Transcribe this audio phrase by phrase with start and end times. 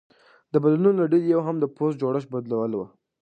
[0.51, 2.79] د بدلونونو له ډلې یو هم د پوځ جوړښت بدلول و